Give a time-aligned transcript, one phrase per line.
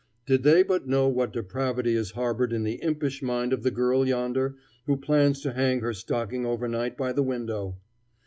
[0.25, 4.07] Did they but know what depravity is harbored in the impish mind of the girl
[4.07, 4.55] yonder,
[4.87, 7.77] who plans to hang her stocking overnight by the window!